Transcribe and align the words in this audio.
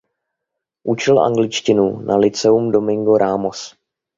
Učil 0.83 1.19
angličtinu 1.23 1.99
na 2.01 2.17
Lyceum 2.17 2.71
Domingo 2.71 3.17
Ramos. 3.17 3.61